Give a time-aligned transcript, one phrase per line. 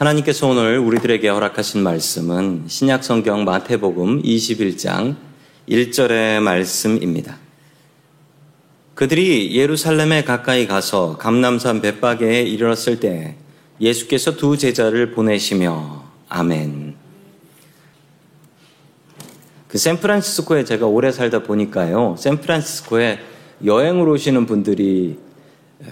[0.00, 5.16] 하나님께서 오늘 우리들에게 허락하신 말씀은 신약 성경 마태복음 21장
[5.68, 7.36] 1절의 말씀입니다.
[8.94, 13.36] 그들이 예루살렘에 가까이 가서 감남산 벳바게에 이르렀을 때
[13.78, 16.94] 예수께서 두 제자를 보내시며 아멘.
[19.68, 22.16] 그 샌프란시스코에 제가 오래 살다 보니까요.
[22.18, 23.18] 샌프란시스코에
[23.66, 25.18] 여행을 오시는 분들이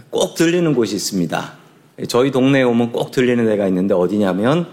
[0.09, 1.58] 꼭 들리는 곳이 있습니다.
[2.07, 4.69] 저희 동네에 오면 꼭 들리는 데가 있는데 어디냐면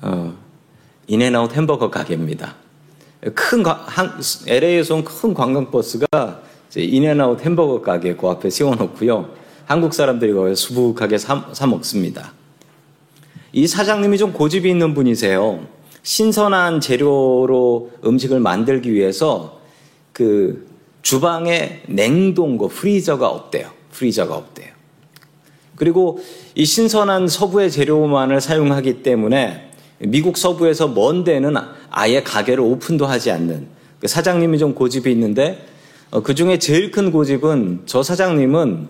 [0.00, 0.34] 어,
[1.08, 2.54] In-N-Out 햄버거 가게입니다.
[3.34, 6.42] 큰 한, LA에서 온 큰 관광버스가
[6.76, 9.30] In-N-Out 햄버거 가게 그 앞에 세워놓고요.
[9.64, 12.32] 한국 사람들이 거기서 수북하게 사, 사 먹습니다.
[13.52, 15.66] 이 사장님이 좀 고집이 있는 분이세요.
[16.02, 19.60] 신선한 재료로 음식을 만들기 위해서
[20.12, 20.66] 그
[21.02, 23.70] 주방에 냉동고 freezer가 없대요.
[23.92, 24.72] freezer가 없대요.
[25.82, 26.20] 그리고
[26.54, 31.56] 이 신선한 서부의 재료만을 사용하기 때문에 미국 서부에서 먼 데는
[31.90, 33.66] 아예 가게를 오픈도 하지 않는
[33.98, 35.66] 그 사장님이 좀 고집이 있는데
[36.12, 38.86] 어, 그 중에 제일 큰 고집은 저 사장님은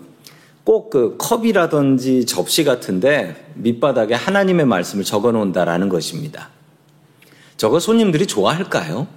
[0.65, 6.49] 꼭 그 컵이라든지 접시 같은데 밑바닥에 하나님의 말씀을 적어 놓는다라는 것입니다.
[7.57, 9.07] 저거 손님들이 좋아할까요?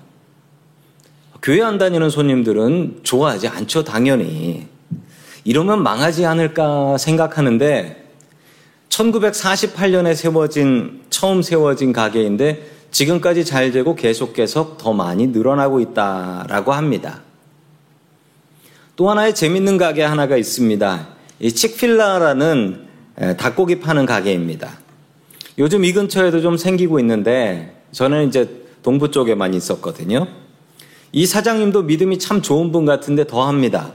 [1.42, 4.66] 교회 안 다니는 손님들은 좋아하지 않죠, 당연히.
[5.46, 8.04] 이러면 망하지 않을까 생각하는데
[8.88, 17.20] 1948년에 세워진 처음 세워진 가게인데 지금까지 잘 되고 계속해서 더 많이 늘어나고 있다라고 합니다.
[18.96, 21.06] 또 하나의 재밌는 가게 하나가 있습니다.
[21.38, 22.88] 이 칙필라라는
[23.38, 24.80] 닭고기 파는 가게입니다.
[25.58, 30.26] 요즘 이 근처에도 좀 생기고 있는데 저는 이제 동부 쪽에만 있었거든요.
[31.12, 33.92] 이 사장님도 믿음이 참 좋은 분 같은데 더 합니다.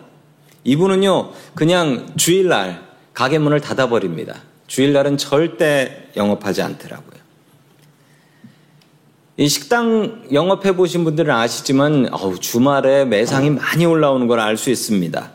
[0.63, 2.81] 이분은요, 그냥 주일날
[3.13, 4.35] 가게 문을 닫아버립니다.
[4.67, 7.11] 주일날은 절대 영업하지 않더라고요.
[9.37, 15.31] 이 식당 영업해 보신 분들은 아시지만 어우, 주말에 매상이 많이 올라오는 걸 알 수 있습니다.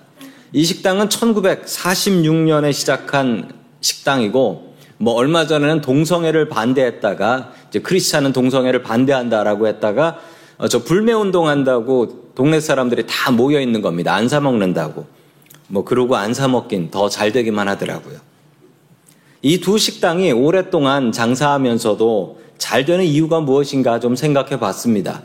[0.52, 3.50] 이 식당은 1946년에 시작한
[3.80, 10.20] 식당이고 뭐 얼마 전에는 동성애를 반대했다가 이제 크리스찬은 동성애를 반대한다라고 했다가
[10.58, 14.14] 어, 저 불매 운동한다고 동네 사람들이 다 모여 있는 겁니다.
[14.14, 15.06] 안 사 먹는다고.
[15.68, 18.18] 뭐 그러고 안 사 먹긴 더 잘 되기만 하더라고요.
[19.42, 25.22] 이 두 식당이 오랫동안 장사하면서도 잘 되는 이유가 무엇인가 좀 생각해 봤습니다.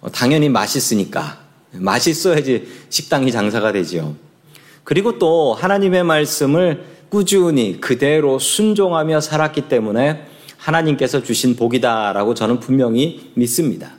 [0.00, 1.38] 어, 당연히 맛있으니까.
[1.72, 4.14] 맛있어야지 식당이 장사가 되지요.
[4.84, 10.26] 그리고 또 하나님의 말씀을 꾸준히 그대로 순종하며 살았기 때문에
[10.56, 13.92] 하나님께서 주신 복이다라고 저는 분명히 믿습니다.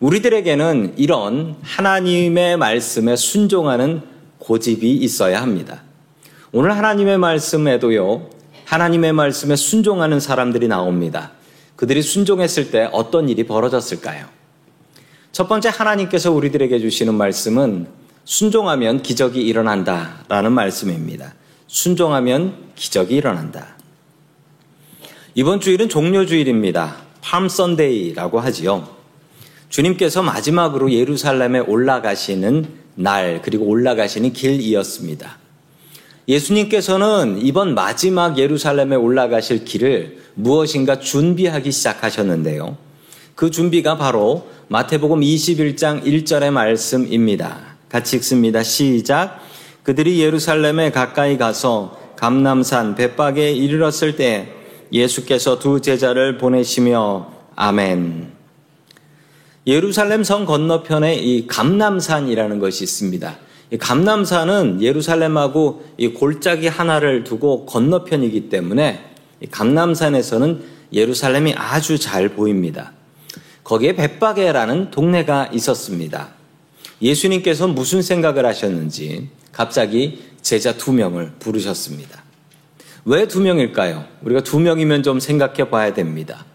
[0.00, 4.02] 우리들에게는 이런 하나님의 말씀에 순종하는
[4.48, 5.82] 고집이 있어야 합니다.
[6.52, 8.30] 오늘 하나님의 말씀에도요,
[8.64, 11.32] 하나님의 말씀에 순종하는 사람들이 나옵니다.
[11.76, 14.26] 그들이 순종했을 때 어떤 일이 벌어졌을까요?
[15.32, 17.88] 첫 번째 하나님께서 우리들에게 주시는 말씀은
[18.24, 21.34] 순종하면 기적이 일어난다 라는 말씀입니다.
[21.66, 23.76] 순종하면 기적이 일어난다.
[25.34, 26.96] 이번 주일은 종료주일입니다.
[27.20, 28.88] 팜 선데이라고 하지요.
[29.68, 35.38] 주님께서 마지막으로 예루살렘에 올라가시는 날, 그리고 올라가시는 길이었습니다.
[36.26, 42.76] 예수님께서는 이번 마지막 예루살렘에 올라가실 길을 무엇인가 준비하기 시작하셨는데요.
[43.34, 47.76] 그 준비가 바로 마태복음 21장 1절의 말씀입니다.
[47.88, 48.62] 같이 읽습니다.
[48.62, 49.40] 시작.
[49.84, 54.52] 그들이 예루살렘에 가까이 가서 감남산 벳박에 이르렀을 때
[54.92, 58.37] 예수께서 두 제자를 보내시며 아멘.
[59.66, 63.38] 예루살렘 성 건너편에 이 감남산이라는 것이 있습니다.
[63.70, 69.04] 이 감남산은 예루살렘하고 이 골짜기 하나를 두고 건너편이기 때문에
[69.42, 72.92] 이 감남산에서는 예루살렘이 아주 잘 보입니다.
[73.64, 76.30] 거기에 벳바게라는 동네가 있었습니다.
[77.02, 82.24] 예수님께서 무슨 생각을 하셨는지 갑자기 제자 두 명을 부르셨습니다.
[83.04, 84.04] 왜 두 명일까요?
[84.22, 86.46] 우리가 두 명이면 좀 생각해 봐야 됩니다.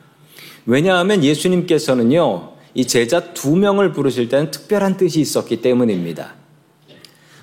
[0.65, 6.33] 왜냐하면 예수님께서는요, 이 제자 두 명을 부르실 때는 특별한 뜻이 있었기 때문입니다.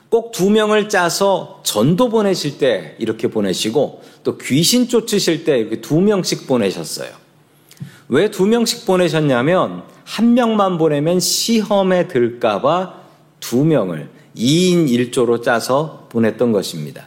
[0.09, 6.01] 꼭 두 명을 짜서 전도 보내실 때 이렇게 보내시고 또 귀신 쫓으실 때 이렇게 두
[6.01, 7.11] 명씩 보내셨어요.
[8.09, 12.95] 왜 두 명씩 보내셨냐면 한 명만 보내면 시험에 들까봐
[13.39, 17.07] 두 명을 2인 1조로 짜서 보냈던 것입니다.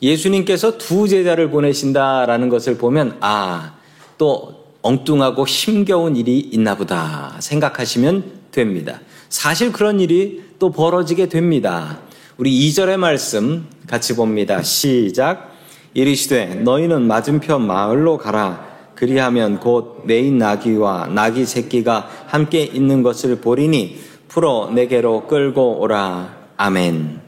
[0.00, 3.74] 예수님께서 두 제자를 보내신다라는 것을 보면 아,
[4.16, 9.00] 또 엉뚱하고 힘겨운 일이 있나 보다 생각하시면 됩니다.
[9.28, 11.98] 사실 그런 일이 또 벌어지게 됩니다.
[12.36, 14.62] 우리 2절의 말씀 같이 봅니다.
[14.62, 15.52] 시작.
[15.92, 18.64] 이르시되 너희는 맞은편 마을로 가라.
[18.94, 23.98] 그리하면 곧 메인 나귀와 나귀 새끼가 함께 있는 것을 보리니
[24.28, 26.34] 풀어 내게로 끌고 오라.
[26.56, 27.20] 아멘.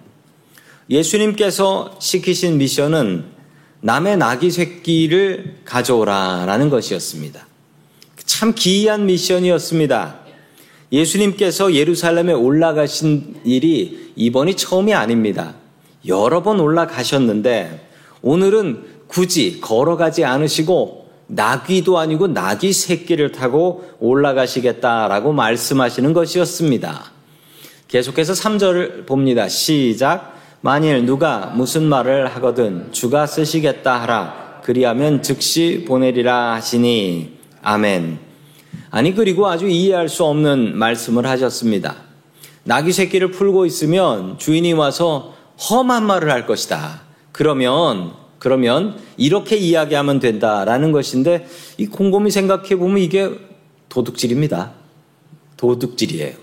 [0.88, 3.24] 예수님께서 시키신 미션은
[3.80, 7.47] 남의 나귀 새끼를 가져오라라는 것이었습니다.
[8.28, 10.16] 참 기이한 미션이었습니다.
[10.92, 15.54] 예수님께서 예루살렘에 올라가신 일이 이번이 처음이 아닙니다.
[16.06, 17.88] 여러 번 올라가셨는데
[18.20, 27.12] 오늘은 굳이 걸어가지 않으시고 나귀도 아니고 나귀 새끼를 타고 올라가시겠다라고 말씀하시는 것이었습니다.
[27.88, 29.48] 계속해서 3절을 봅니다.
[29.48, 30.38] 시작.
[30.60, 34.60] 만일 누가 무슨 말을 하거든 주가 쓰시겠다 하라.
[34.64, 37.37] 그리하면 즉시 보내리라 하시니.
[37.62, 38.18] 아멘.
[38.90, 41.96] 아니, 그리고 아주 이해할 수 없는 말씀을 하셨습니다.
[42.64, 45.34] 나귀 새끼를 풀고 있으면 주인이 와서
[45.70, 47.02] 험한 말을 할 것이다.
[47.32, 53.30] 그러면, 그러면 이렇게 이야기하면 된다라는 것인데 이 곰곰이 생각해 보면 이게
[53.88, 54.72] 도둑질입니다.
[55.56, 56.34] 도둑질이에요.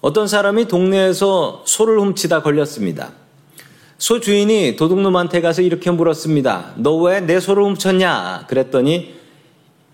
[0.00, 3.12] 어떤 사람이 동네에서 소를 훔치다 걸렸습니다.
[3.96, 6.74] 소 주인이 도둑놈한테 가서 이렇게 물었습니다.
[6.76, 8.44] 너 왜 내 소를 훔쳤냐?
[8.48, 9.14] 그랬더니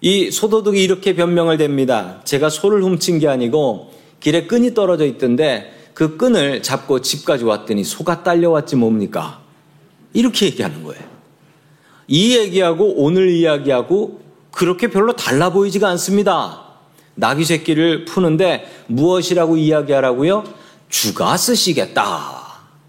[0.01, 2.21] 이 소도둑이 이렇게 변명을 됩니다.
[2.25, 8.23] 제가 소를 훔친 게 아니고 길에 끈이 떨어져 있던데 그 끈을 잡고 집까지 왔더니 소가
[8.23, 9.41] 딸려왔지 뭡니까?
[10.13, 11.03] 이렇게 얘기하는 거예요.
[12.09, 14.21] 이 얘기하고 오늘 이야기하고
[14.51, 16.65] 그렇게 별로 달라 보이지가 않습니다.
[17.15, 20.45] 나귀 새끼를 푸는데 무엇이라고 이야기하라고요?
[20.89, 22.41] 주가 쓰시겠다.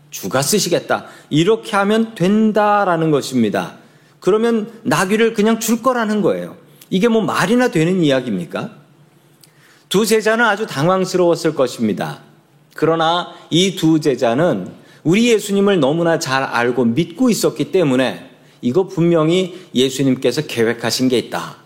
[0.10, 1.06] 주가 쓰시겠다.
[1.30, 3.75] 이렇게 하면 된다라는 것입니다.
[4.19, 6.56] 그러면 나귀를 그냥 줄 거라는 거예요.
[6.91, 8.69] 이게 뭐 말이나 되는 이야기입니까?
[9.89, 12.19] 두 제자는 아주 당황스러웠을 것입니다.
[12.75, 14.71] 그러나 이 두 제자는
[15.03, 18.29] 우리 예수님을 너무나 잘 알고 믿고 있었기 때문에
[18.61, 21.57] 이거 분명히 예수님께서 계획하신 게 있다.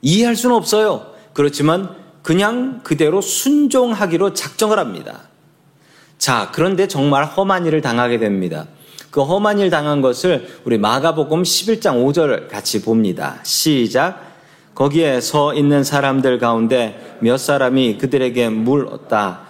[0.00, 1.12] 이해할 수는 없어요.
[1.34, 5.28] 그렇지만 그냥 그대로 순종하기로 작정을 합니다.
[6.18, 8.68] 자, 그런데 정말 험한 일을 당하게 됩니다.
[9.10, 13.40] 그 험한 일 당한 것을 우리 마가복음 11장 5절을 같이 봅니다.
[13.42, 14.31] 시작.
[14.74, 19.40] 거기에 서 있는 사람들 가운데 몇 사람이 그들에게 물었다.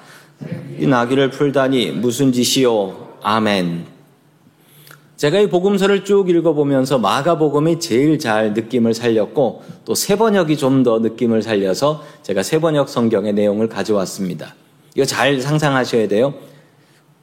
[0.78, 3.18] 이 나귀를 풀다니 무슨 짓이요?
[3.22, 3.86] 아멘.
[5.16, 11.42] 제가 이 복음서를 쭉 읽어보면서 마가복음이 제일 잘 느낌을 살렸고 또 세번역이 좀 더 느낌을
[11.42, 14.56] 살려서 제가 세번역 성경의 내용을 가져왔습니다.
[14.96, 16.34] 이거 잘 상상하셔야 돼요.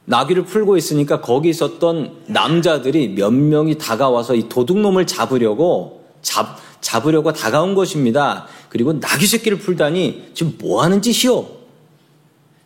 [0.06, 7.74] 나귀를 풀고 있으니까 거기 있었던 남자들이 몇 명이 다가와서 이 도둑놈을 잡으려고 잡, 잡으려고 다가온
[7.74, 8.46] 것입니다.
[8.68, 11.46] 그리고 나귀 새끼를 풀다니 지금 뭐 하는 짓이요?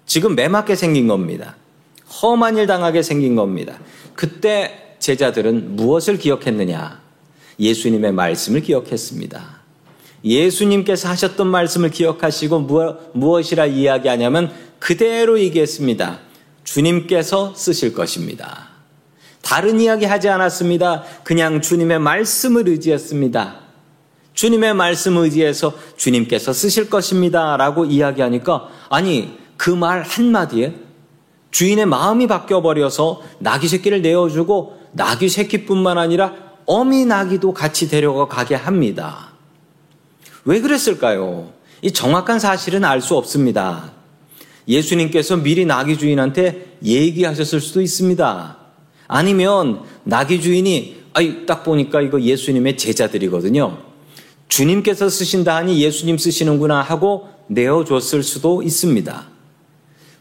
[0.07, 1.57] 지금 매맞게 생긴 겁니다.
[2.23, 3.79] 험한 일 당하게 생긴 겁니다.
[4.15, 7.01] 그때 제자들은 무엇을 기억했느냐?
[7.59, 9.63] 예수님의 말씀을 기억했습니다.
[10.25, 16.21] 예수님께서 하셨던 말씀을 기억하시고 무엇이라 이야기하냐면 그대로 얘기했습니다.
[16.65, 18.74] 주님께서 쓰실 것입니다.
[19.45, 21.05] 다른 이야기 하지 않았습니다.
[21.23, 23.61] 그냥 주님의 말씀을 의지했습니다.
[24.33, 27.57] 주님의 말씀 의지해서 주님께서 쓰실 것입니다.
[27.57, 30.75] 라고 이야기하니까, 아니, 그 말 한마디에
[31.53, 36.35] 주인의 마음이 바뀌어버려서 나귀 새끼를 내어주고 나귀 새끼뿐만 아니라
[36.67, 39.29] 어미 나귀도 같이 데려가 가게 합니다.
[40.45, 41.53] 왜 그랬을까요?
[41.83, 43.93] 이 정확한 사실은 알 수 없습니다.
[44.67, 48.64] 예수님께서 미리 나귀 주인한테 얘기하셨을 수도 있습니다.
[49.07, 53.79] 아니면 나귀 주인이 아이 딱 보니까 이거 예수님의 제자들이거든요.
[54.49, 59.27] 주님께서 쓰신다 하니 예수님 쓰시는구나 하고 내어줬을 수도 있습니다.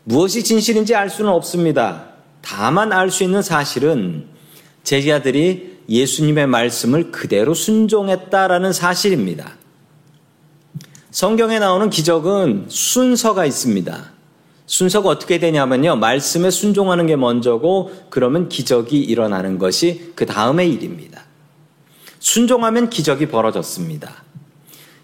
[0.03, 2.09] 무엇이 진실인지 알 수는 없습니다.
[2.41, 4.25] 다만 알 수 있는 사실은
[4.83, 9.57] 제자들이 예수님의 말씀을 그대로 순종했다라는 사실입니다.
[11.11, 14.12] 성경에 나오는 기적은 순서가 있습니다.
[14.65, 15.97] 순서가 어떻게 되냐면요.
[15.97, 21.21] 말씀에 순종하는 게 먼저고 그러면 기적이 일어나는 것이 그 다음의 일입니다.
[22.19, 24.23] 순종하면 기적이 벌어졌습니다.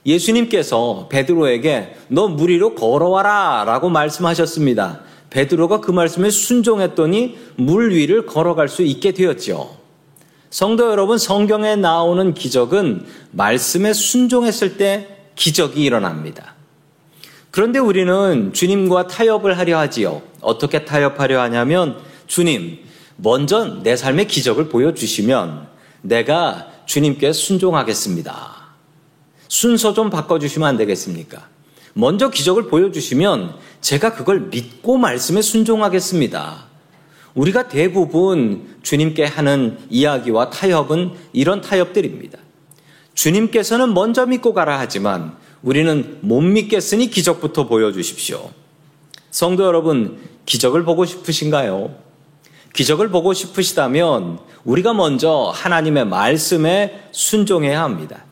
[0.05, 5.01] 예수님께서 베드로에게 너물 위로 걸어와라 라고 말씀하셨습니다.
[5.29, 9.77] 베드로가 그 말씀에 순종했더니 물 위를 걸어갈 수 있게 되었죠.
[10.49, 16.55] 성도 여러분, 성경에 나오는 기적은 말씀에 순종했을 때 기적이 일어납니다.
[17.51, 20.21] 그런데 우리는 주님과 타협을 하려 하지요.
[20.41, 22.79] 어떻게 타협하려 하냐면 주님,
[23.15, 25.67] 먼저 내 삶의 기적을 보여주시면
[26.01, 28.59] 내가 주님께 순종하겠습니다.
[29.47, 31.47] 순서 좀 바꿔주시면 안 되겠습니까?
[31.93, 36.69] 먼저 기적을 보여주시면 제가 그걸 믿고 말씀에 순종하겠습니다.
[37.33, 42.37] 우리가 대부분 주님께 하는 이야기와 타협은 이런 타협들입니다.
[43.15, 48.51] 주님께서는 먼저 믿고 가라 하지만 우리는 못 믿겠으니 기적부터 보여주십시오.
[49.31, 51.95] 성도 여러분, 기적을 보고 싶으신가요?
[52.73, 58.23] 기적을 보고 싶으시다면 우리가 먼저 하나님의 말씀에 순종해야 합니다.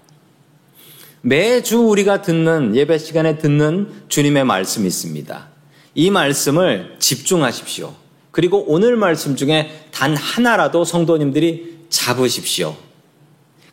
[1.22, 5.48] 매주 우리가 듣는 예배 시간에 듣는 주님의 말씀이 있습니다.
[5.96, 7.94] 이 말씀을 집중하십시오.
[8.32, 12.78] 그리고 오늘 말씀 중에 단 하나라도 성도님들이 잡으십시오.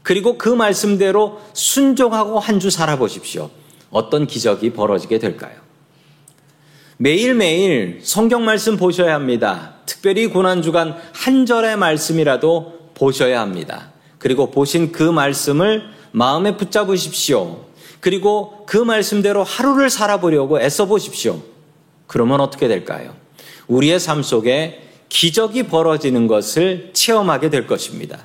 [0.04, 3.50] 그리고 그 말씀대로 순종하고 한 주 살아보십시오.
[3.90, 5.54] 어떤 기적이 벌어지게 될까요?
[6.96, 9.74] 매일매일 성경 말씀 보셔야 합니다.
[9.86, 13.92] 특별히 고난주간 한 절의 말씀이라도 보셔야 합니다.
[14.18, 15.82] 그리고 보신 그 말씀을
[16.12, 17.64] 마음에 붙잡으십시오.
[18.00, 21.42] 그리고 그 말씀대로 하루를 살아보려고 애써 보십시오.
[22.06, 23.14] 그러면 어떻게 될까요?
[23.66, 28.24] 우리의 삶 속에 기적이 벌어지는 것을 체험하게 될 것입니다.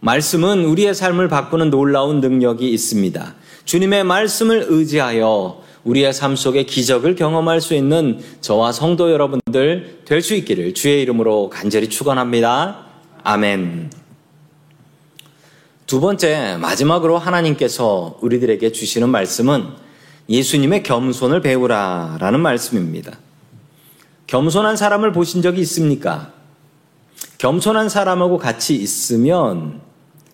[0.00, 3.34] 말씀은 우리의 삶을 바꾸는 놀라운 능력이 있습니다.
[3.64, 10.34] 주님의 말씀을 의지하여 우리의 삶 속에 기적을 경험할 수 있는 저와 성도 여러분들 될 수
[10.34, 12.86] 있기를 주의 이름으로 간절히 축원합니다.
[13.22, 13.90] 아멘.
[15.86, 19.66] 두 번째 마지막으로 하나님께서 우리들에게 주시는 말씀은
[20.28, 23.18] 예수님의 겸손을 배우라라는 말씀입니다.
[24.26, 26.32] 겸손한 사람을 보신 적이 있습니까?
[27.38, 29.80] 겸손한 사람하고 같이 있으면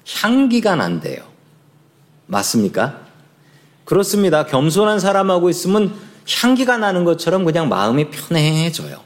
[0.08, 1.22] 향기가 난대요.
[2.26, 3.00] 맞습니까?
[3.84, 4.46] 그렇습니다.
[4.46, 5.94] 겸손한 사람하고 있으면
[6.28, 9.00] 향기가 나는 것처럼 그냥 마음이 편해져요.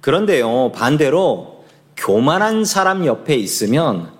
[0.00, 1.64] 그런데요, 반대로
[1.96, 4.10] 교만한 사람 옆에 있으면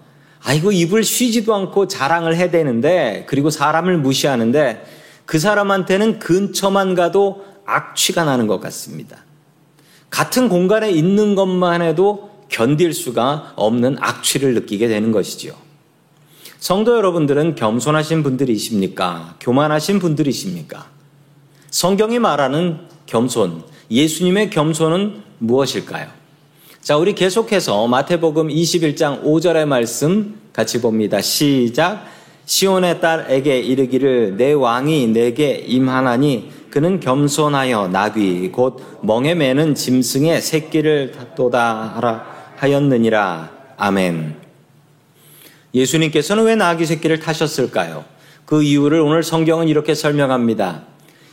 [0.43, 4.85] 아이고 입을 쉬지도 않고 자랑을 해대는데 그리고 사람을 무시하는데
[5.25, 9.19] 그 사람한테는 근처만 가도 악취가 나는 것 같습니다.
[10.11, 15.53] 같은 공간에 있는 것만 해도 견딜 수가 없는 악취를 느끼게 되는 것이지요.
[16.59, 19.37] 성도 여러분들은 겸손하신 분들이십니까?
[19.41, 20.87] 교만하신 분들이십니까?
[21.71, 26.09] 성경이 말하는 겸손, 예수님의 겸손은 무엇일까요?
[26.81, 31.21] 자, 우리 계속해서 마태복음 21장 5절의 말씀 같이 봅니다.
[31.21, 32.07] 시작.
[32.47, 41.13] 시온의 딸에게 이르기를 내 왕이 내게 임하나니 그는 겸손하여 나귀 곧 멍에 매는 짐승의 새끼를
[41.13, 43.51] 탓도다 하라 하였느니라.
[43.77, 44.37] 아멘.
[45.75, 48.05] 예수님께서는 왜 나귀 새끼를 타셨을까요?
[48.45, 50.83] 그 이유를 오늘 성경은 이렇게 설명합니다.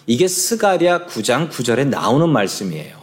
[0.08, 2.96] 이게 스가랴 9장 9절에 나오는 말씀이에요.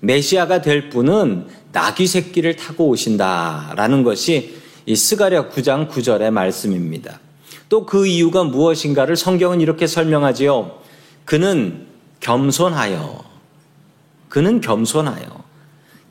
[0.00, 7.20] 메시아가 될 분은 나귀 새끼를 타고 오신다라는 것이 이 스가랴 9장 9절의 말씀입니다.
[7.68, 10.82] 또 그 이유가 무엇인가를 성경은 이렇게 설명하지요.
[11.24, 11.86] 그는
[12.20, 13.24] 겸손하여
[14.28, 15.41] 그는 겸손하여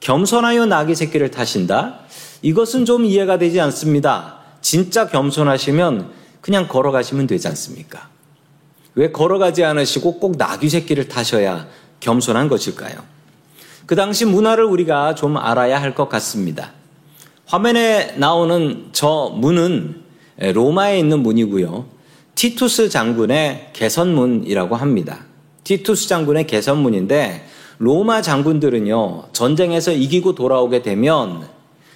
[0.01, 1.99] 겸손하여 나귀 새끼를 타신다.
[2.41, 4.39] 이것은 좀 이해가 되지 않습니다.
[4.61, 8.09] 진짜 겸손하시면 그냥 걸어가시면 되지 않습니까?
[8.95, 11.67] 왜 걸어가지 않으시고 꼭 나귀 새끼를 타셔야
[11.99, 12.95] 겸손한 것일까요?
[13.85, 16.71] 그 당시 문화를 우리가 좀 알아야 할 것 같습니다.
[17.45, 20.01] 화면에 나오는 저 문은
[20.37, 21.85] 로마에 있는 문이고요.
[22.35, 25.25] 티투스 장군의 개선문이라고 합니다.
[25.63, 27.45] 티투스 장군의 개선문인데
[27.81, 31.47] 로마 장군들은요, 전쟁에서 이기고 돌아오게 되면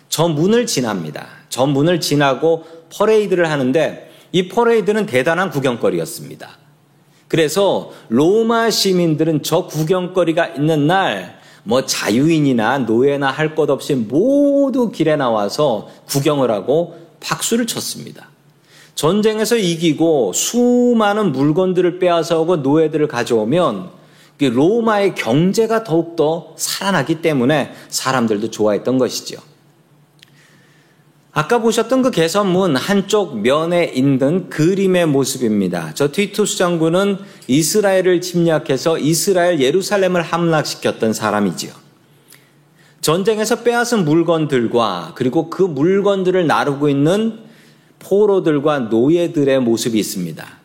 [0.09, 1.27] 저 문을 지납니다.
[1.49, 6.49] 저 문을 지나고 퍼레이드를 하는데 이 퍼레이드는 대단한 구경거리였습니다.
[7.27, 15.15] 그래서 로마 시민들은 저 구경거리가 있는 날, 뭐 자유인이나 노예나 할 것 없이 모두 길에
[15.15, 18.29] 나와서 구경을 하고 박수를 쳤습니다.
[18.95, 24.04] 전쟁에서 이기고 수많은 물건들을 빼앗아오고 노예들을 가져오면
[24.43, 29.37] 로마의 경제가 더욱더 살아나기 때문에 사람들도 좋아했던 것이죠.
[31.31, 35.91] 아까 보셨던 그 개선문 한쪽 면에 있는 그림의 모습입니다.
[35.93, 41.73] 저 티투스 장군은 이스라엘을 침략해서 이스라엘 예루살렘을 함락시켰던 사람이지요.
[43.01, 47.39] 전쟁에서 빼앗은 물건들과 그리고 그 물건들을 나르고 있는
[47.99, 50.64] 포로들과 노예들의 모습이 있습니다.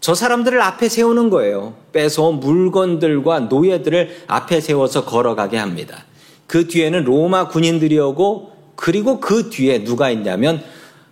[0.00, 1.74] 저 사람들을 앞에 세우는 거예요.
[1.92, 6.04] 뺏어온 물건들과 노예들을 앞에 세워서 걸어가게 합니다.
[6.46, 10.62] 그 뒤에는 로마 군인들이 오고 그리고 그 뒤에 누가 있냐면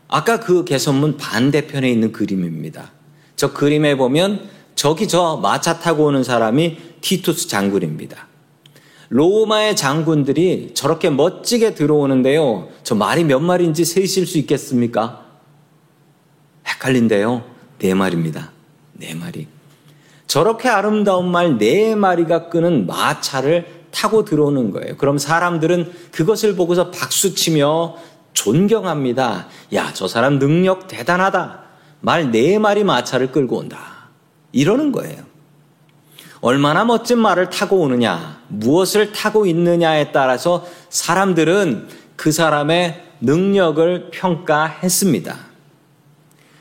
[0.08, 2.92] 아까 그 개선문 반대편에 있는 그림입니다.
[3.36, 8.26] 저 그림에 보면 저기 저 마차 타고 오는 사람이 티투스 장군입니다.
[9.10, 12.68] 로마의 장군들이 저렇게 멋지게 들어오는데요.
[12.82, 15.24] 저 말이 몇 마리인지 세실 수 있겠습니까?
[16.66, 17.44] 헷갈린데요.
[17.78, 18.57] 네 마리입니다.
[18.98, 19.46] 네 마리.
[20.26, 24.96] 저렇게 아름다운 말 네 마리가 끄는 마차를 타고 들어오는 거예요.
[24.96, 27.96] 그럼 사람들은 그것을 보고서 박수치며
[28.34, 29.48] 존경합니다.
[29.74, 31.62] 야, 저 사람 능력 대단하다.
[32.00, 34.08] 말 네 마리 마차를 끌고 온다.
[34.52, 35.22] 이러는 거예요.
[36.40, 45.47] 얼마나 멋진 말을 타고 오느냐, 무엇을 타고 있느냐에 따라서 사람들은 그 사람의 능력을 평가했습니다.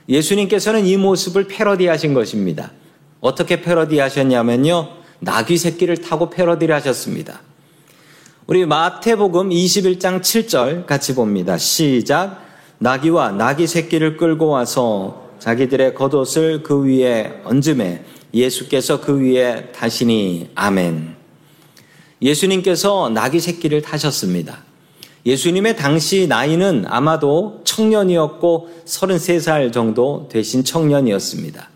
[0.09, 2.71] 예수님께서는 이 모습을 패러디하신 것입니다.
[3.19, 4.89] 어떻게 패러디하셨냐면요.
[5.19, 7.41] 나귀 새끼를 타고 패러디를 하셨습니다.
[8.45, 11.57] 우리 마태복음 21장 7절 같이 봅니다.
[11.57, 12.45] 시작.
[12.79, 21.15] 나귀와 나귀 새끼를 끌고 와서 자기들의 겉옷을 그 위에 얹음에 예수께서 그 위에 타시니 아멘.
[22.21, 24.66] 예수님께서 나귀 새끼를 타셨습니다.
[25.27, 31.69] 예수님의 당시 나이는 아마도 청년이었고 33살 정도 되신 청년이었습니다.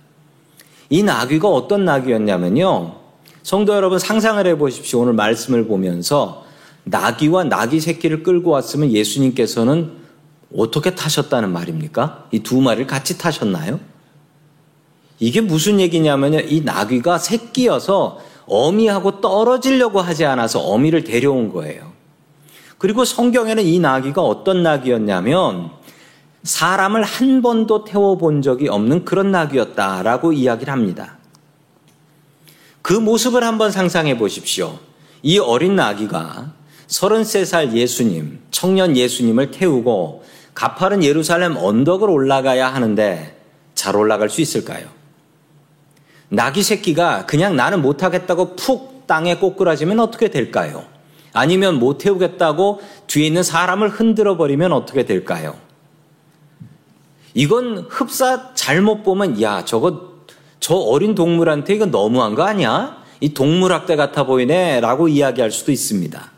[0.89, 2.95] 이 나귀가 어떤 나귀였냐면요.
[3.43, 5.01] 성도 여러분 상상을 해 보십시오.
[5.01, 6.45] 오늘 말씀을 보면서
[6.85, 9.91] 나귀와 나귀 새끼를 끌고 왔으면 예수님께서는
[10.57, 12.27] 어떻게 타셨다는 말입니까?
[12.31, 13.81] 이 두 마리를 같이 타셨나요?
[15.19, 16.39] 이게 무슨 얘기냐면요.
[16.39, 21.90] 이 나귀가 새끼여서 어미하고 떨어지려고 하지 않아서 어미를 데려온 거예요.
[22.81, 25.69] 그리고 성경에는 이 나귀가 어떤 나귀였냐면
[26.41, 31.19] 사람을 한 번도 태워본 적이 없는 그런 나귀였다라고 이야기를 합니다.
[32.81, 34.79] 그 모습을 한번 상상해 보십시오.
[35.21, 36.53] 이 어린 나귀가
[36.87, 40.23] 33살 예수님, 청년 예수님을 태우고
[40.55, 43.39] 가파른 예루살렘 언덕을 올라가야 하는데
[43.75, 44.87] 잘 올라갈 수 있을까요?
[46.29, 50.90] 나귀 새끼가 그냥 나는 못하겠다고 푹 땅에 꼬꾸라지면 어떻게 될까요?
[51.33, 55.55] 아니면 못 태우겠다고 뒤에 있는 사람을 흔들어 버리면 어떻게 될까요?
[57.33, 60.11] 이건 흡사 잘못 보면 야 저거
[60.59, 62.97] 저 어린 동물한테 이건 너무한 거 아니야?
[63.19, 66.31] 이 동물학대 같아 보이네 라고 이야기할 수도 있습니다.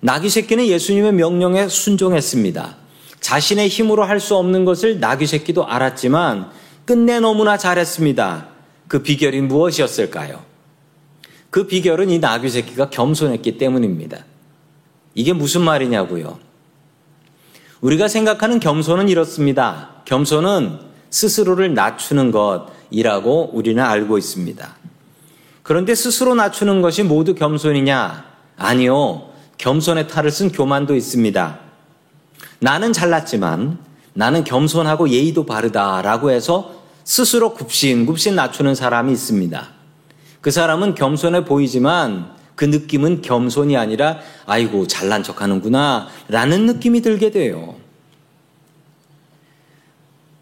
[0.00, 2.76] 나귀 새끼는 예수님의 명령에 순종했습니다.
[3.20, 6.50] 자신의 힘으로 할 수 없는 것을 나귀 새끼도 알았지만
[6.84, 8.48] 끝내 너무나 잘했습니다.
[8.88, 10.49] 그 비결이 무엇이었을까요?
[11.50, 14.24] 그 비결은 이 나귀 새끼가 겸손했기 때문입니다.
[15.14, 16.38] 이게 무슨 말이냐고요?
[17.80, 19.90] 우리가 생각하는 겸손은 이렇습니다.
[20.04, 20.78] 겸손은
[21.10, 24.76] 스스로를 낮추는 것이라고 우리는 알고 있습니다.
[25.62, 28.24] 그런데 스스로 낮추는 것이 모두 겸손이냐?
[28.56, 29.30] 아니요.
[29.58, 31.58] 겸손의 탈을 쓴 교만도 있습니다.
[32.60, 33.78] 나는 잘났지만
[34.12, 39.79] 나는 겸손하고 예의도 바르다라고 해서 스스로 굽신굽신 낮추는 사람이 있습니다.
[40.40, 47.30] 그 사람은 겸손해 보이지만 그 느낌은 겸손이 아니라 아이고 잘난 척 하는구나 라는 느낌이 들게
[47.30, 47.76] 돼요.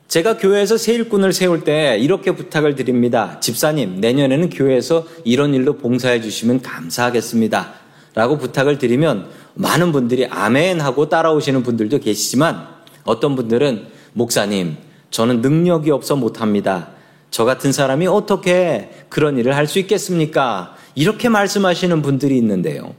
[0.08, 3.38] 제가 교회에서 세일꾼을 세울 때 이렇게 부탁을 드립니다.
[3.40, 7.74] 집사님, 내년에는 교회에서 이런 일로 봉사해 주시면 감사하겠습니다.
[8.14, 12.66] 라고 부탁을 드리면 많은 분들이 아멘 하고 따라오시는 분들도 계시지만
[13.04, 14.78] 어떤 분들은 목사님,
[15.10, 16.88] 저는 능력이 없어 못합니다.
[17.30, 20.76] 저 같은 사람이 어떻게 그런 일을 할 수 있겠습니까?
[20.94, 22.94] 이렇게 말씀하시는 분들이 있는데요.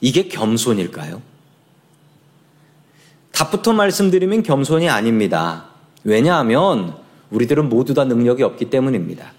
[0.00, 1.22] 이게 겸손일까요?
[3.32, 5.66] 답부터 말씀드리면 겸손이 아닙니다.
[6.04, 6.96] 왜냐하면
[7.30, 9.32] 우리들은 모두 다 능력이 없기 때문입니다.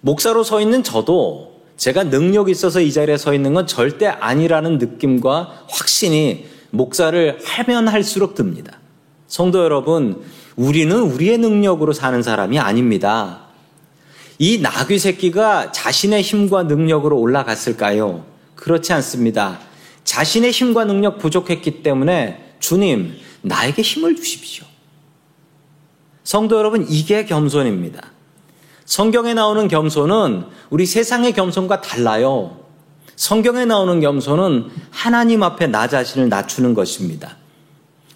[0.00, 5.66] 목사로 서 있는 저도 제가 능력이 있어서 이 자리에 서 있는 건 절대 아니라는 느낌과
[5.68, 8.78] 확신이 목사를 하면 할수록 듭니다.
[9.26, 10.22] 성도 여러분,
[10.56, 13.40] 우리는 우리의 능력으로 사는 사람이 아닙니다.
[14.38, 18.24] 이 나귀 새끼가 자신의 힘과 능력으로 올라갔을까요?
[18.54, 19.60] 그렇지 않습니다.
[20.04, 24.64] 자신의 힘과 능력 부족했기 때문에 주님, 나에게 힘을 주십시오.
[26.24, 28.10] 성도 여러분, 이게 겸손입니다.
[28.84, 32.58] 성경에 나오는 겸손은 우리 세상의 겸손과 달라요.
[33.16, 37.36] 성경에 나오는 겸손은 하나님 앞에 나 자신을 낮추는 것입니다.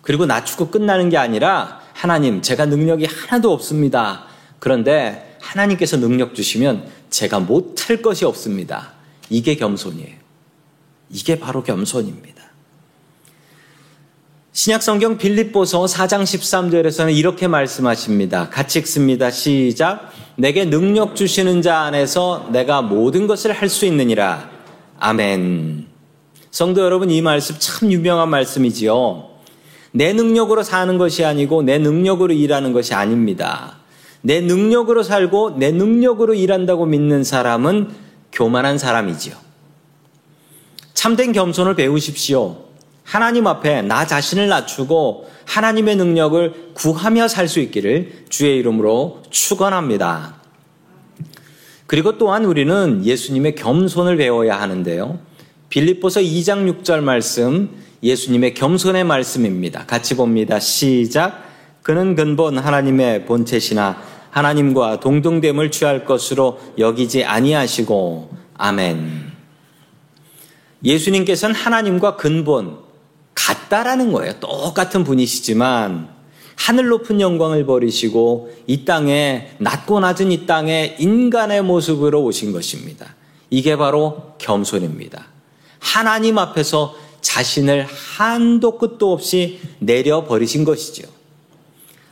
[0.03, 4.27] 그리고 낮추고 끝나는 게 아니라 하나님, 제가 능력이 하나도 없습니다.
[4.59, 8.93] 그런데 하나님께서 능력 주시면 제가 못할 것이 없습니다.
[9.31, 10.15] 이게 겸손이에요.
[11.09, 12.43] 이게 바로 겸손입니다.
[14.53, 18.51] 신약성경 빌립보서 4장 13절에서는 이렇게 말씀하십니다.
[18.51, 19.31] 같이 읽습니다.
[19.31, 20.13] 시작.
[20.37, 24.51] 내게 능력 주시는 자 안에서 내가 모든 것을 할 수 있느니라.
[24.99, 25.87] 아멘.
[26.51, 29.36] 성도 여러분, 이 말씀 참 유명한 말씀이지요.
[29.97, 33.79] 내 능력으로 사는 것이 아니고 내 능력으로 일하는 것이 아닙니다.
[34.21, 37.89] 내 능력으로 살고 내 능력으로 일한다고 믿는 사람은
[38.31, 39.35] 교만한 사람이지요.
[40.93, 42.59] 참된 겸손을 배우십시오.
[43.05, 50.35] 하나님 앞에 나 자신을 낮추고 하나님의 능력을 구하며 살 수 있기를 주의 이름으로 축원합니다.
[51.87, 55.21] 그리고 또한 우리는 예수님의 겸손을 배워야 하는데요.
[55.71, 59.85] 빌립보서 2장 6절 말씀 예수님의 겸손의 말씀입니다.
[59.87, 60.61] 같이 봅니다.
[60.61, 61.45] 시작.
[61.83, 69.33] 그는 근본 하나님의 본체시나 하나님과 동등됨을 취할 것으로 여기지 아니하시고 아멘.
[70.85, 72.79] 예수님께서는 하나님과 근본
[73.35, 74.35] 같다라는 거예요.
[74.41, 76.09] 똑같은 분이시지만
[76.55, 83.15] 하늘 높은 영광을 버리시고 이 땅에 낮고 낮은 이 땅에 인간의 모습으로 오신 것입니다.
[83.51, 85.27] 이게 바로 겸손입니다.
[85.79, 86.95] 하나님 앞에서
[87.27, 91.09] 자신을 한도 끝도 없이 내려버리신 것이죠.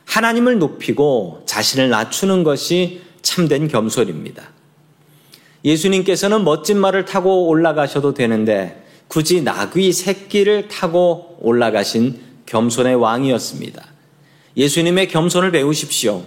[0.07, 4.51] 하나님을 높이고 자신을 낮추는 것이 참된 겸손입니다.
[5.65, 13.85] 예수님께서는 멋진 말을 타고 올라가셔도 되는데 굳이 나귀 새끼를 타고 올라가신 겸손의 왕이었습니다.
[14.57, 16.25] 예수님의 겸손을 배우십시오.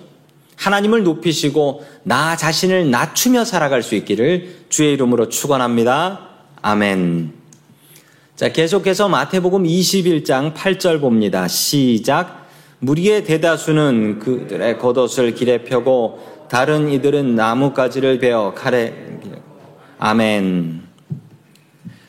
[0.55, 6.29] 하나님을 높이시고 나 자신을 낮추며 살아갈 수 있기를 주의 이름으로 축원합니다.
[6.61, 7.36] 아멘.
[8.37, 11.47] 자, 계속해서 마태복음 21장 8절 봅니다.
[11.47, 12.47] 시작.
[12.77, 18.93] 무리의 대다수는 그들의 겉옷을 길에 펴고 다른 이들은 나뭇가지를 베어 칼에
[19.97, 20.83] 아멘.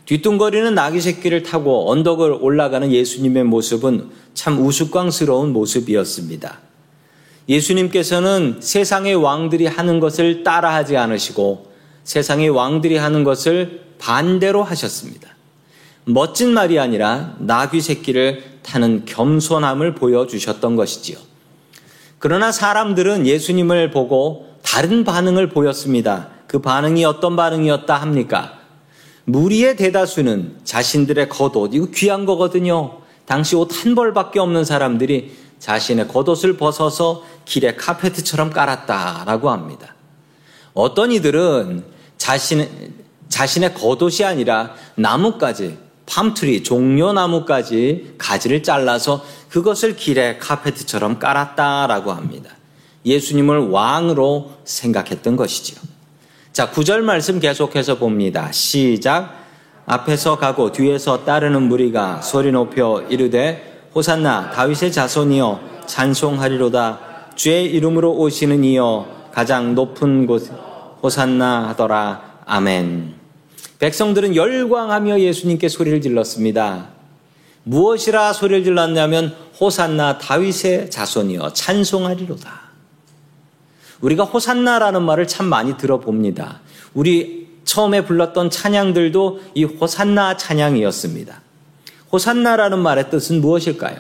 [0.05, 6.59] 뒤뚱거리는 나귀 새끼를 타고 언덕을 올라가는 예수님의 모습은 참 우스꽝스러운 모습이었습니다.
[7.49, 11.73] 예수님께서는 세상의 왕들이 하는 것을 따라하지 않으시고
[12.05, 15.38] 세상의 왕들이 하는 것을 반대로 하셨습니다.
[16.11, 21.19] 멋진 말이 아니라 나귀 새끼를 타는 겸손함을 보여주셨던 것이지요.
[22.19, 26.31] 그러나 사람들은 예수님을 보고 다른 반응을 보였습니다.
[26.47, 28.59] 그 반응이 어떤 반응이었다 합니까?
[29.25, 33.01] 무리의 대다수는 자신들의 겉옷, 이거 귀한 거거든요.
[33.27, 39.95] 당시 옷 한 벌밖에 없는 사람들이 자신의 겉옷을 벗어서 길에 카페트처럼 깔았다라고 합니다.
[40.73, 41.85] 어떤 이들은
[42.17, 42.67] 자신,
[43.29, 52.51] 자신의 겉옷이 아니라 나뭇가지, 팜트리, 종려나무까지 가지를 잘라서 그것을 길에 카페트처럼 깔았다라고 합니다.
[53.05, 55.79] 예수님을 왕으로 생각했던 것이지요.
[56.53, 58.51] 자, 구절 말씀 계속해서 봅니다.
[58.53, 59.37] 시작.
[59.87, 67.01] 앞에서 가고 뒤에서 따르는 무리가 소리 높여 이르되 호산나 다윗의 자손이여 찬송하리로다
[67.37, 70.51] 주의 이름으로 오시는 이여 가장 높은 곳
[71.03, 73.18] 호산나 하더라 아멘.
[73.79, 76.89] 백성들은 열광하며 예수님께 소리를 질렀습니다.
[77.63, 82.69] 무엇이라 소리를 질렀냐면 호산나 다윗의 자손이여 찬송하리로다.
[84.01, 86.61] 우리가 호산나라는 말을 참 많이 들어봅니다.
[86.95, 91.43] 우리 처음에 불렀던 찬양들도 이 호산나 찬양이었습니다.
[92.11, 93.99] 호산나라는 말의 뜻은 무엇일까요?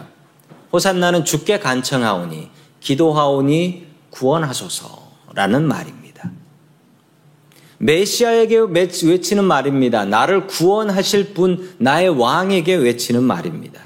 [0.72, 2.48] 호산나는 주께 간청하오니
[2.80, 6.07] 기도하오니 구원하소서라는 말입니다.
[7.78, 8.66] 메시아에게
[9.02, 10.04] 외치는 말입니다.
[10.04, 13.82] 나를 구원하실 분, 나의 왕에게 외치는 말입니다.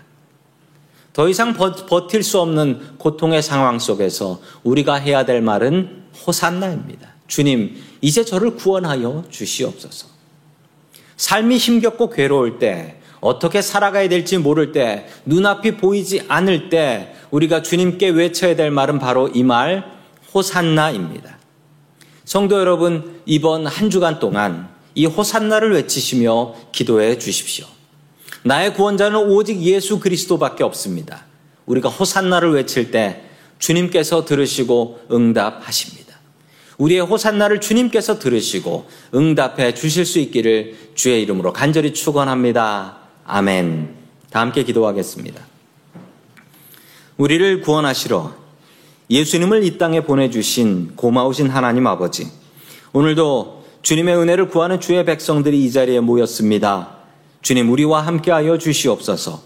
[1.13, 7.13] 더 이상 버 틸 수 없는 고통의 상황 속에서 우리가 해야 될 말은 호산나입니다.
[7.27, 10.09] 주님, 이제 저를 구원하여 주시옵소서.
[11.17, 18.09] 삶이 힘겹고 괴로울 때, 어떻게 살아가야 될지 모를 때, 눈앞이 보이지 않을 때, 우리가 주님께
[18.09, 19.85] 외쳐야 될 말은 바로 이 말,
[20.35, 21.39] 호산나입니다.
[22.25, 27.67] 성도 여러분, 이번 한 주간 동안 이 호산나를 외치시며 기도해 주십시오.
[28.45, 31.25] 나의 구원자는 오직 예수 그리스도밖에 없습니다.
[31.67, 33.23] 우리가 호산나를 외칠 때
[33.59, 36.03] 주님께서 들으시고 응답하십니다.
[36.79, 42.99] 우리의 호산나를 주님께서 들으시고 응답해 주실 수 있기를 주의 이름으로 간절히 축원합니다.
[43.25, 43.95] 아멘.
[44.31, 45.41] 다 함께 기도하겠습니다.
[47.17, 48.42] 우리를 구원하시러
[49.13, 52.29] 예수님을 이 땅에 보내주신 고마우신 하나님 아버지.
[52.95, 56.97] 오늘도 주님의 은혜를 구하는 주의 백성들이 이 자리에 모였습니다.
[57.43, 59.43] 주님, 우리와 함께하여 주시옵소서.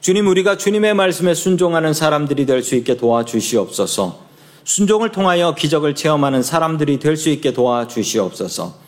[0.00, 4.18] 주님, 우리가 주님의 말씀에 순종하는 사람들이 될 수 있게 도와주시옵소서.
[4.64, 8.80] 순종을 통하여 기적을 체험하는 사람들이 될 수 있게 도와주시옵소서.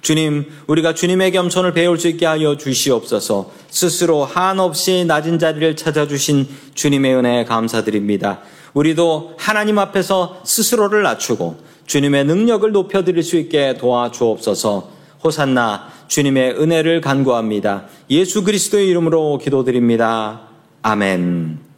[0.00, 3.50] 주님, 우리가 주님의 겸손을 배울 수 있게 하여 주시옵소서.
[3.68, 8.42] 스스로 한없이 낮은 자리를 찾아주신 주님의 은혜에 감사드립니다.
[8.74, 11.56] 우리도 하나님 앞에서 스스로를 낮추고
[11.86, 14.88] 주님의 능력을 높여드릴 수 있게 도와주옵소서.
[15.24, 17.86] 호산나 주님의 은혜를 간구합니다.
[18.10, 20.42] 예수 그리스도의 이름으로 기도드립니다.
[20.82, 21.71] 아멘.